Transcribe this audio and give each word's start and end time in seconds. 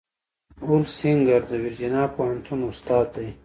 هولسینګر 0.65 1.41
د 1.49 1.51
ورجینیا 1.63 2.03
پوهنتون 2.15 2.59
استاد 2.71 3.07
دی. 3.15 3.29